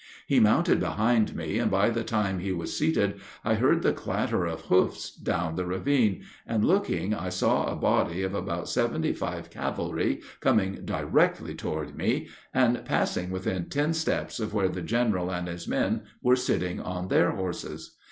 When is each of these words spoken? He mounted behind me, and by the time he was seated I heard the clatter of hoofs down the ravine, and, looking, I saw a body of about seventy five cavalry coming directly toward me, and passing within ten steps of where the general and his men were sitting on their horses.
He 0.25 0.39
mounted 0.39 0.79
behind 0.79 1.35
me, 1.35 1.59
and 1.59 1.69
by 1.69 1.91
the 1.91 2.03
time 2.03 2.39
he 2.39 2.51
was 2.51 2.75
seated 2.75 3.19
I 3.45 3.53
heard 3.53 3.83
the 3.83 3.93
clatter 3.93 4.47
of 4.47 4.61
hoofs 4.61 5.13
down 5.15 5.55
the 5.55 5.65
ravine, 5.67 6.23
and, 6.47 6.65
looking, 6.65 7.13
I 7.13 7.29
saw 7.29 7.65
a 7.71 7.75
body 7.75 8.23
of 8.23 8.33
about 8.33 8.67
seventy 8.67 9.13
five 9.13 9.51
cavalry 9.51 10.21
coming 10.39 10.85
directly 10.85 11.53
toward 11.53 11.95
me, 11.95 12.29
and 12.51 12.83
passing 12.83 13.29
within 13.29 13.65
ten 13.65 13.93
steps 13.93 14.39
of 14.39 14.55
where 14.55 14.69
the 14.69 14.81
general 14.81 15.29
and 15.31 15.47
his 15.47 15.67
men 15.67 16.01
were 16.23 16.35
sitting 16.35 16.79
on 16.79 17.09
their 17.09 17.29
horses. 17.33 17.97